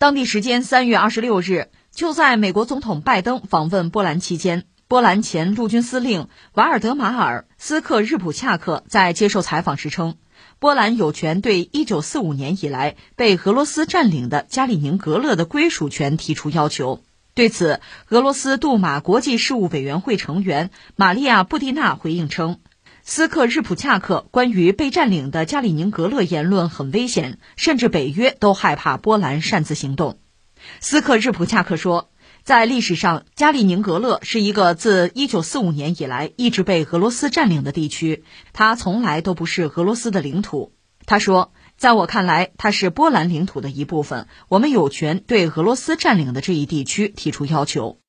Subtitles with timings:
[0.00, 10.16] 当地时间三月二十六日，就在美国总统拜登访问波兰期间，波兰前陆军司令瓦尔德马尔·斯克日普恰克在接受采访时称，
[10.58, 17.02] 波兰有权对一九四五年以来被俄罗斯占领的加里宁格勒的归属权提出要求。
[17.34, 22.58] 对此，俄罗斯杜马国际事务委员会成员玛利亚·布蒂娜回应称。
[23.02, 30.18] 斯克日普恰克关于被占领的加里宁格勒言论很危险，甚至北约都害怕波兰擅自行动。
[30.80, 32.10] 斯克日普恰克说，
[32.42, 40.74] 在历史上，加里宁格勒是一个自1945年以来一直被俄罗斯占领的地区，它从来都不是俄罗斯的领土。
[41.06, 47.99] 他说，在我看来，它是波兰领土的一部分，我们有权对俄罗斯占领的这一地区提出要求。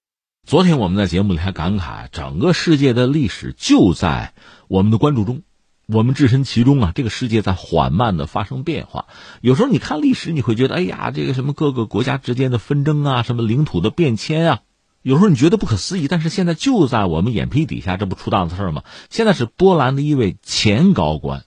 [0.44, 4.34] 昨天我们在节目里还感慨，整个世界的历史就在
[4.68, 5.44] 我们的关注中，
[5.88, 6.92] 我们置身其中啊。
[6.94, 9.06] 这个世界在缓慢的发生变化。
[9.40, 14.60] 有时候你看历史，你会觉得，哎呀，这个什么各个国家之间的纷争啊，什么领土的变迁啊，
[15.04, 16.08] 有时候你觉得不可思议。
[16.10, 18.84] 但是现在就在我们眼皮底下，这不出大事儿吗？
[19.10, 21.46] 现在是波兰的一位前高官，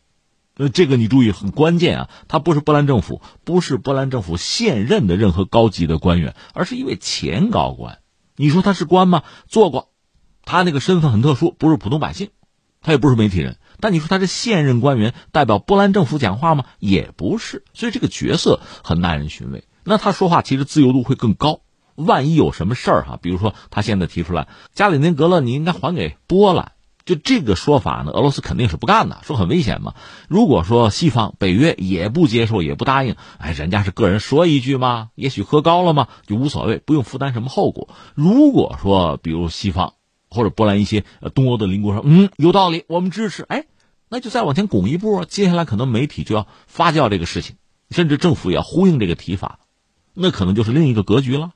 [0.57, 7.99] 呃，这个你注意很关键啊，他不是波兰政府，不是波兰政府现任的任何高级的官员，而是一位前高官。
[8.37, 9.23] 你说他是官吗？
[9.49, 9.91] 做过，
[10.45, 12.31] 他那个身份很特殊，不是普通百姓，
[12.83, 13.59] 他也不是媒体人。
[13.81, 16.65] 但你说他是现任官员，代表波兰政府讲话吗？
[16.79, 17.65] 也不是。
[17.75, 19.65] 所以这个角色很耐人寻味。
[19.85, 21.61] 那他说话其实自由度会更高。
[21.95, 26.73] 万一有什么事儿哈，比如说他现在提出来加里宁格勒你应该还给波兰。
[27.05, 29.95] 就这个说法呢，俄罗斯肯定是不干的，说很危险嘛。
[30.27, 37.91] 如果说西方北约也不接受，也不答应，哎，人家是个人说一句嘛，也许喝高了嘛，就无所谓，不用负担什么后果。
[38.15, 39.93] 如果说比如西方
[40.31, 43.67] 或者波兰一些东欧的邻国说，嗯，有道理，我们支持，哎，
[44.09, 47.57] 那就再往前拱一步，接下来可能媒体就要发酵这个事情，
[47.91, 49.59] 甚至政府也要呼应这个提法，
[50.15, 51.53] 那可能就是另一个格局了。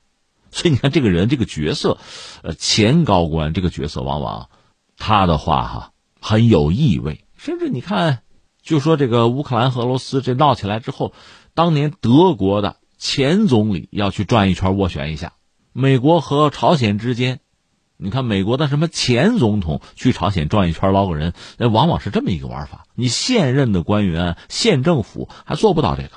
[0.51, 1.97] 所以你看，这个人这个角色，
[2.43, 4.49] 呃，前高官这个角色往往。
[4.99, 8.19] 他的话哈很有意味，甚至你看，
[8.61, 11.13] 就说这个乌克兰和俄罗斯这闹起来之后，
[11.55, 15.33] 当年德国的前总理要去转一圈斡旋一下，
[15.71, 17.39] 美国和朝鲜之间，
[17.95, 22.85] 你看美国的什么前总统去朝鲜转一圈捞个人，那往往是这么一个玩法。
[22.93, 26.11] 你现任的官员、县政府还做不到这个，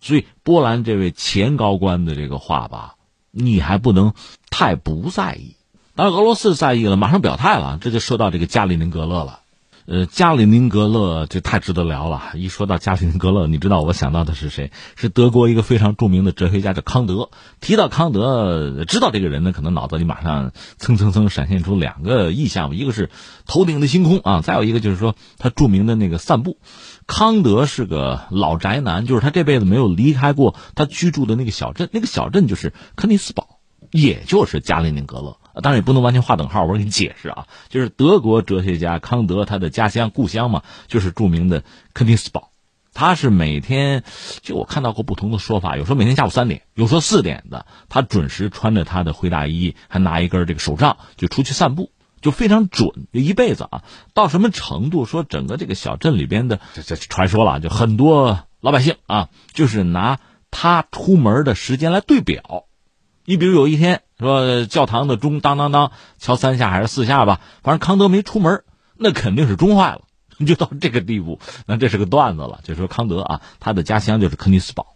[0.00, 2.96] 所以波兰这位前高官的这个话吧，
[3.30, 4.12] 你还不能
[4.50, 5.53] 太不在意。
[5.96, 9.40] 当然，俄罗斯在意了，马上表态了，这就说到这个加里宁格勒了。
[9.86, 12.32] 呃，加里宁格勒这太值得聊了。
[12.34, 14.72] 一说到加里宁格勒，你知道我想到的是谁？
[14.96, 17.30] 是德国一个非常著名的哲学家，叫康德。
[17.60, 23.10] 提到康德，知道这个人呢，可能脑子里马上蹭蹭蹭闪现出两个意象，一个是
[23.46, 26.58] 头顶的星空啊，再有一个就是说他著名的那个散步。
[27.06, 33.60] 康德是个老宅男，就是他这辈子没有离开过他居住的那个小镇，那个小镇就是柯尼斯堡，
[33.92, 35.36] 也就是加里宁格勒。
[35.62, 42.50] 当然也不能完全划等号，我给你解释啊，就是德国哲学家康德他的家乡故乡嘛，就是著名的肯尼斯堡，
[42.92, 44.02] 他是每天，
[44.42, 53.82] 就我看到过不同的说法，有时候每天下午三点，有说四点的，他准时穿着他的灰大衣，还拿一根这个手杖就出去散步，就非常准，就一辈子啊，
[54.12, 55.04] 到什么程度？
[55.04, 60.18] 说整个这个小镇里边的这这传说了，就很多老百姓啊，就是拿
[60.50, 62.64] 他出门的时间来对表，
[63.24, 64.00] 你比如有一天。
[64.16, 68.62] 说教堂的钟当当当敲三下还是四下吧，反正康德没出门，
[68.96, 70.02] 那肯定是钟坏了，
[70.46, 71.40] 就到这个地步。
[71.66, 74.94] 那这是个段子了，就说康德啊，他的家乡就是柯尼斯堡。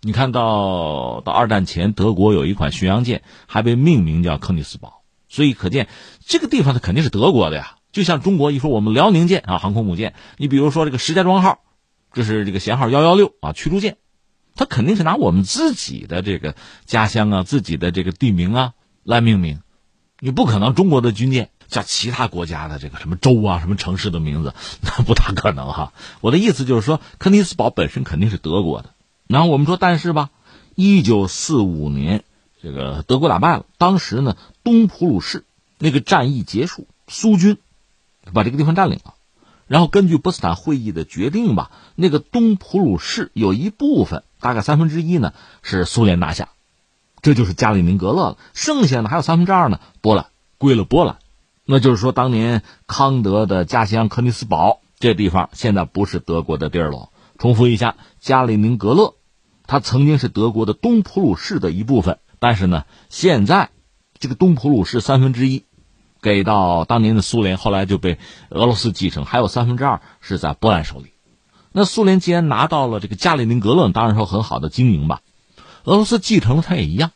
[0.00, 5.86] 你看到到二战前，德国有一款巡洋舰还被命名叫柯尼斯堡，所以可见
[6.26, 7.76] 这个地方它肯定是德国的呀。
[7.92, 11.60] 就像中国一说我们辽宁舰啊，航空母舰，你比如说这个石家庄号，
[12.12, 13.96] 这是这个舷号幺幺六啊，驱逐舰。
[14.56, 16.56] 他肯定是拿我们自己的这个
[16.86, 18.72] 家乡啊，自己的这个地名啊
[19.04, 19.60] 来命名，
[20.18, 25.92] 你不可能中国的军舰叫其他国家的这个什么州啊、什么城市的名字，那不大可能哈。
[26.22, 28.94] 我的意思就是说，柯尼斯堡本身肯定是德国的。
[29.26, 30.30] 然后我们说，但是吧，
[30.74, 32.24] 一九四五年
[32.62, 35.44] 这个德国打败了，当时呢东普鲁士
[35.78, 37.58] 那个战役结束，苏军
[38.32, 39.14] 把这个地方占领了。
[39.66, 44.22] 然后根据波茨坦会议的决定吧，那个东普鲁士有一部分。
[44.46, 45.34] 大概三分之一呢
[45.64, 46.50] 是苏联拿下，
[47.20, 48.38] 这就是加里宁格勒了。
[48.54, 50.26] 剩下呢还有三分之二呢，波兰
[50.56, 51.18] 归了波兰。
[51.64, 57.08] 那就是说，当年康德的家乡柯尼斯堡这地方现在不是德国的地儿了。
[57.38, 59.16] 重复一下，加里宁格勒，
[59.66, 63.70] 它曾经是德国的东普鲁士的一部分，但是呢，现在
[64.20, 65.64] 这个东普鲁士三分之一
[66.22, 68.20] 给到当年的苏联，后来就被
[68.50, 71.15] 俄罗斯继承，还有三分之二是在波兰手里。
[71.78, 75.20] 那苏联既然拿到了这个加里宁格勒，当然说很好的经营吧。
[75.84, 77.10] 俄罗斯继承了它也一样，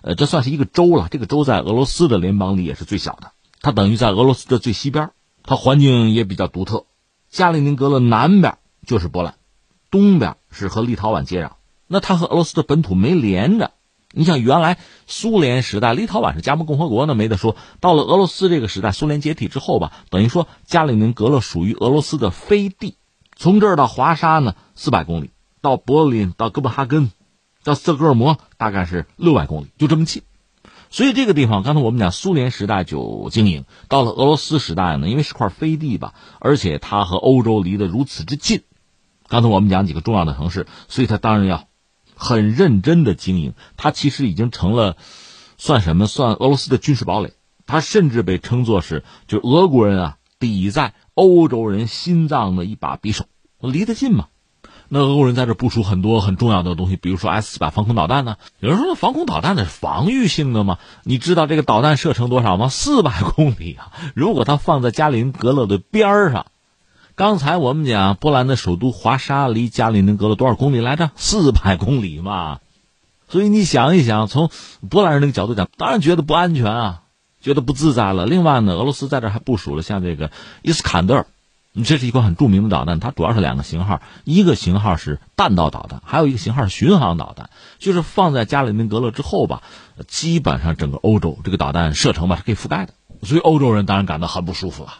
[0.00, 1.08] 呃，这算是一个州了。
[1.10, 5.10] 这个州在俄罗斯的联邦里也是最小的，它等于在俄罗斯的最西边，
[5.42, 6.86] 它环境也比较独特。
[7.28, 8.56] 加里宁格勒南边
[8.86, 9.34] 就是波兰，
[9.90, 11.50] 东边是和立陶宛接壤，
[11.86, 13.72] 那它和俄罗斯的本土没连着。
[14.10, 17.56] 你像原来苏联时代，立陶宛是加盟共和国，那没得说。
[17.78, 22.94] 到了俄罗斯这个时代，苏联解体之后吧，等于说加里宁格勒属于俄罗斯的飞地。
[23.40, 25.28] 从这儿到华沙呢，四百公里；
[25.60, 27.12] 到柏林、到哥本哈根、
[27.62, 30.22] 到斯德哥尔摩，大概是六百公里，就这么近。
[30.90, 38.64] 所以这个地方，刚才我们讲苏联时代就经营，到了俄罗斯时代呢，因为是块飞地吧，而且它和欧洲离得如此之近。
[39.28, 41.68] 刚才我们讲几个重要的城市，所以它当然要。
[42.16, 44.96] 很认真的经营，它其实已经成了，
[45.58, 46.08] 算什么？
[46.08, 47.34] 算俄罗斯的军事堡垒。
[47.66, 53.24] 它甚至被称作是，就俄国人啊抵在欧洲人心脏的一把匕首。
[53.60, 54.26] 离得近嘛？
[54.88, 58.36] 那俄国人在这部署很多很重要的东西，比如说 S 四百防空导弹呢。
[58.60, 60.78] 有人说，防空导弹那是防御性的吗？
[61.02, 62.68] 你知道这个导弹射程多少吗？
[62.68, 63.90] 四百 公里啊！
[64.14, 66.46] 如果它放在加林格勒的边上。
[67.16, 71.10] 刚才我们讲波兰的首都华沙离加里宁格勒多少公里来着？
[71.16, 72.60] 四百 公里嘛。
[73.28, 74.50] 所以你想一想，从
[74.88, 77.02] 波兰人那个角度讲，当然觉得不安全啊，
[77.40, 78.26] 觉得不自在了。
[78.26, 80.30] 另外呢，俄罗斯在这还部署了像这个
[80.62, 81.26] 伊斯坎德尔，
[81.84, 87.50] 这是一款很著名的导弹，它主要是两个型号，一个型号是弹道导弹，还有一个型号是巡航导弹。
[87.78, 89.62] 就是放在加里宁格勒之后吧，
[90.06, 94.94] 基本上整个欧洲这个导弹射程吧是可以覆盖的，所以欧洲人当然感到很不舒服了。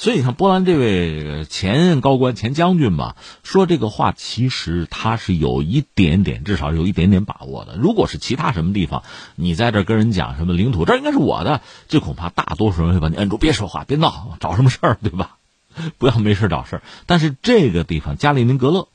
[0.00, 7.76] 所以你看，波兰这位前高官、前将军吧，说这个话，其实他是有一点点，至少有一点点把握的。
[7.76, 9.02] 如果是其他什么地方，
[9.34, 15.36] 你在这跟人讲什么领土，这应该是我的，这恐怕大多数人会把你摁住，别说话，别闹，找什么事儿，对吧？
[15.98, 16.82] 不要没事找事儿。
[17.04, 18.88] 但是这个地方加里宁格勒，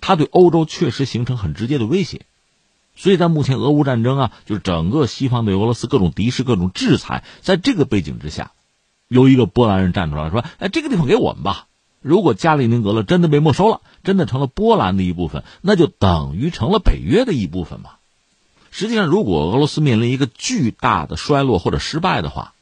[0.00, 2.22] 他对欧洲确实形成很直接的威胁。
[2.96, 8.52] 所以在目前俄乌战争啊，就是整个西方对俄罗斯各种敌视、各种制裁，在这个背景之下。
[9.10, 11.66] 有一个波兰人站出来说：“哎，这个地方给我们吧。
[12.00, 17.90] 如果加里宁格勒真的被没收了，真的成了波兰的一部分，那就等于成了北约的一部分嘛。
[18.70, 22.54] 实际上，如果俄罗斯面临一个巨大的衰落或者失败的话，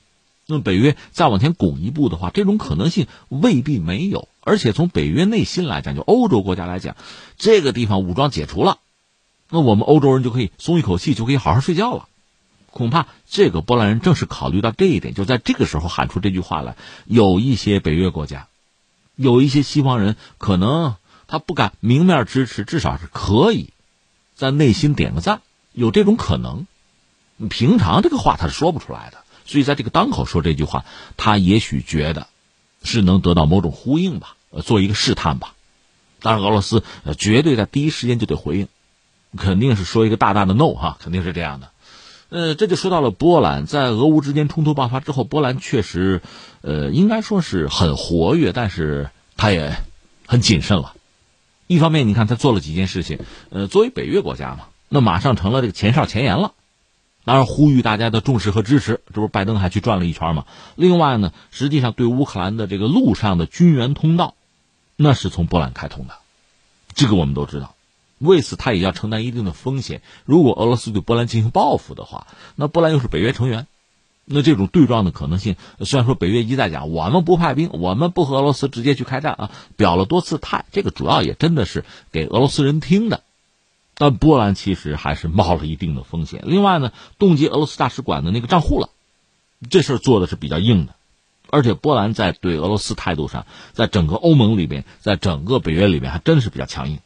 [0.47, 4.27] 那么北约再往前拱一步的话，这种可能性未必没有。
[4.41, 6.97] 而且从北约内心来讲，就欧洲国家来讲，
[7.37, 8.79] 这个地方武装解除了，
[9.50, 12.08] 那我们欧洲人就可以松一口气，就可以好好睡觉了。”
[12.79, 16.77] 恐怕这个波兰人正是考虑到这一点，就在这个时候喊出这句话来。
[17.07, 18.47] 有一些北约国家，
[19.17, 20.95] 有一些西方人，可能
[21.27, 23.71] 他不敢明面支持，至少是可以
[24.37, 25.43] 在内心点个赞，
[25.73, 26.69] 有这种可能。
[27.51, 30.85] 平常这个话他是说不出来的，所以在这个当口说这句话，
[31.17, 32.29] 他也许觉得
[32.85, 35.55] 是能得到某种呼应吧，呃，做一个试探吧。
[36.21, 36.85] 当然，俄罗斯
[37.19, 38.69] 绝对在第一时间就得回应，
[39.37, 41.73] 肯定是说一个大大的 no 哈，肯定是这样的。
[42.31, 46.21] 呃，这就说到了波兰，在俄乌之间冲突爆发之后，波兰确实，
[46.61, 49.77] 呃，应该说是很活跃，但是他也
[50.27, 50.93] 很谨慎了。
[51.67, 56.53] 一方面，你看他做了几件事情，呃，作为北约国家嘛，那马上成了这个前哨前沿了，
[57.25, 59.01] 当然呼吁大家的重视和支持。
[59.15, 60.45] 这不拜登还去转了一圈嘛？
[60.77, 64.35] 另外呢，实际上对乌克兰的这个路上的军援通道，
[64.97, 66.15] 那是从波兰开通的，
[66.95, 67.75] 这个我们都知道。
[68.19, 70.03] 为此，他也要承担一定的风险。
[70.25, 72.26] 如果俄罗斯对波兰进行报复的话，
[72.57, 73.66] 那波兰又是北约成员，
[74.25, 83.23] 那这种对撞的可能性，虽然说北约一再讲我们不派兵，我们不和俄罗斯直接去开战啊，表了多次态，这个主要也真的是给俄罗斯人听的。
[83.95, 86.43] 但波兰其实还是冒了一定的风险。
[86.45, 88.90] 另外呢，冻结俄罗斯大使馆的那个账户了，
[89.71, 90.95] 这事儿做的是比较硬的。
[91.50, 96.99] 而且波兰在对俄罗斯态度上，在整个欧盟里边，在整个北约里面，还真是比较强硬。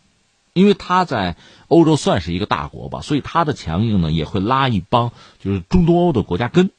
[0.55, 1.37] 因为他在
[1.69, 6.71] 欧洲算是一个大国吧，所以他的强硬呢也会拉一帮就是中东欧的国家跟。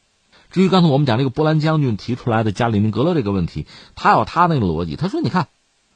[0.51, 3.65] 至于刚才我们讲这个波兰将军提出来的加里宁格勒这个问题，
[3.95, 4.95] 他有他那个逻辑。
[4.95, 5.47] 他说：“你看，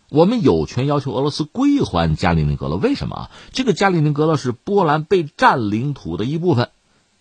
[0.10, 3.32] 我们有权要求俄罗斯归还加里宁格勒，为什么啊？
[3.52, 6.72] 这个加里宁格勒是波兰被占领土的一部分，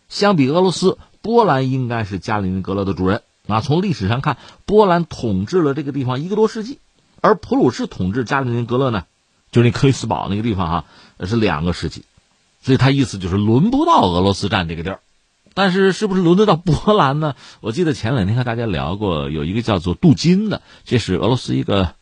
[0.09, 3.61] 相比俄罗斯，波兰应该是加里宁格勒的主人啊。
[3.61, 6.79] 从历史上看，波兰统治了这个地方一个多世纪，
[7.21, 9.05] 而普鲁士统治加里宁格勒呢？”
[9.51, 10.85] 就是那克里斯堡那个地方哈，
[11.25, 12.05] 是两个世纪，
[12.63, 15.01] 所以他意思就是轮不到俄罗斯占这个地儿，
[15.55, 17.35] 但是是不是轮得到波兰呢？
[17.61, 21.95] 我记得前两天和大家聊过，有一个叫做杜金的，这是俄罗斯一个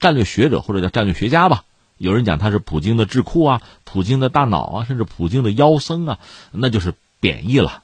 [0.00, 1.64] 战略学者或者叫战略学家吧。
[1.96, 6.18] 有人讲他是普京的智库啊，普京的大脑啊，甚至普京的妖僧啊，
[6.52, 7.82] 那就是贬义了，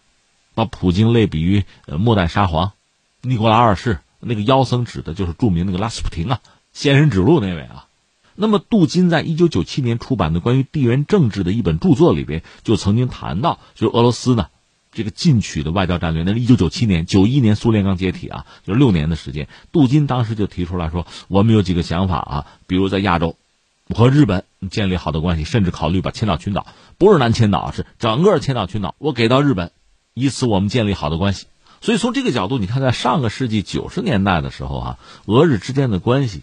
[0.54, 2.72] 把普京类比于末代沙皇
[3.20, 6.40] 尼古拉二世，那个妖僧指的就是著名那个拉斯普廷啊，
[6.72, 7.86] 仙人指路那位啊。
[8.36, 14.48] 那么，杜金在一九九七年出版的关于地缘政治的一本著作里边，就曾经谈到，就是俄罗斯呢，
[14.92, 16.24] 这个进取的外交战略。
[16.24, 19.46] 那是一九九七年，九一年苏联刚解体啊，就是六年的时间。
[19.70, 23.36] 杜金当时就提出来说，我们有几个想法啊，比如在亚洲
[23.94, 26.66] 和日本建立好的关系，甚至考虑把千岛群岛，
[26.98, 29.70] 不是南千岛，是整个千岛群岛，我给到日本，
[30.12, 31.46] 以此我们建立好的关系。
[31.80, 36.42] 所以从这个角度，你看，在上个世纪九十年代的时候啊，俄日之间的关系。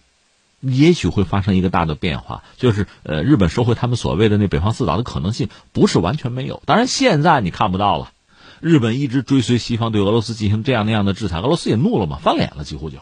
[0.62, 6.62] 也许会发生一个大的变化，就是呃，日本收回他们所谓的那北方四岛的可能性不是完全没有。
[6.66, 8.12] 当然，现在你看不到了。
[8.60, 13.00] 日本一直追随西方对俄罗斯进行这样那样的制裁，俄罗斯也怒了嘛，翻脸了几乎就。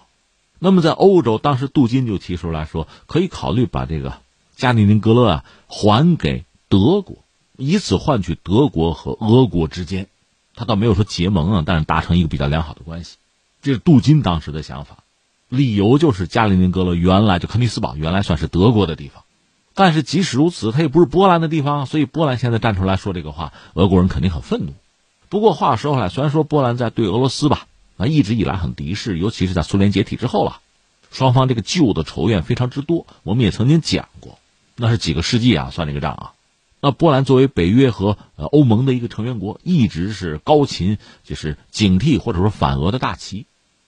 [0.57, 4.19] 那么在欧洲，当时杜金就提出来说，可以考虑把这个
[4.55, 7.17] 加里宁格勒啊还给德国，
[7.57, 10.07] 以此换取德国和俄国之间，
[10.55, 13.17] 他倒没有说结盟啊，但是达成一个比较良好的关系。
[13.61, 14.99] 这是杜金当时的想法。
[15.49, 19.23] 理由就是加里宁格勒原来就肯尼斯堡原来算是德国的地方，
[19.73, 24.73] 但是即使如此，它也不是波兰的地方，所以波兰现在站出来说这个话，俄国人肯定很愤怒。
[25.27, 30.59] 不过话说回来，虽然说波兰在对俄罗斯吧啊一直以来很敌视，尤其是在苏联解体之后了，
[31.11, 33.07] 双方这个旧的仇怨非常之多。
[33.23, 34.37] 我们也曾经讲过，
[34.75, 36.33] 那是几个世纪啊算这个账啊。
[36.81, 43.45] 那波兰作为北约和呃欧盟的一个成员国，一直是高琴就是警惕或者说反俄的大旗。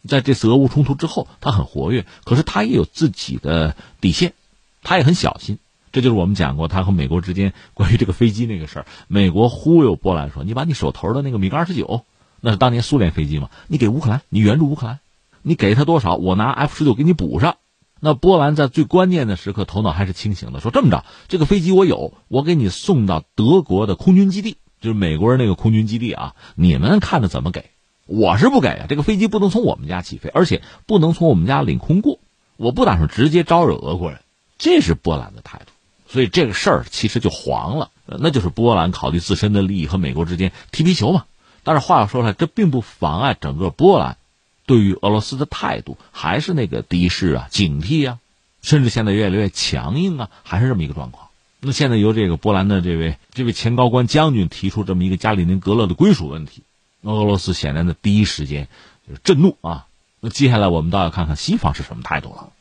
[0.07, 4.33] 在这次俄乌冲突之后，他很活跃，可是他也有自己的底线，
[4.81, 5.59] 他也很小心。
[5.91, 8.85] 这就是我们讲过他和美国之间 关于这个飞机那个事儿。
[9.07, 12.05] 美国忽悠波兰说：“你把你手头的那个米格二十九，
[12.39, 14.99] 那是当年苏联飞机嘛，你给乌克兰，你援助乌克兰，
[15.41, 17.57] 你给他多少，我拿 F 十九给你补上。”
[18.03, 27.65] 那波兰在最关键的时刻头脑还是清醒的，说：“这么着，这个飞机我有，我给你送到德国的空军基地，就是美国人那个空军基地啊，你们看着怎么给。”
[28.11, 32.19] 我是不给啊，这个飞机不能从我们家起飞，而且不能从我们家领空过。
[32.57, 34.19] 我不打算直接招惹俄国人，
[34.57, 35.71] 这是波兰的态度。
[36.07, 41.23] 所以这个事儿其实就黄了，那就是波兰考虑自身的利益和美国之间踢皮球嘛。
[41.63, 44.17] 但是话又说回来，这并不妨碍整个波兰
[44.65, 48.19] 对于俄罗斯的态度还是那个敌视啊、警惕啊，
[48.61, 51.29] 甚至现在越来越强硬啊，还是这么一个状况。
[51.61, 56.63] 那现在由这个波兰的这位这位前高官将军提出这么一个加里宁格勒的归属问题。
[57.01, 58.67] 俄罗斯显然的第一时间
[59.07, 59.87] 就是震怒啊！
[60.19, 62.51] 那接下来我们倒要看看西方是什么态度了。